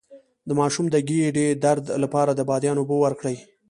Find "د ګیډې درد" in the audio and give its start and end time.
0.91-1.85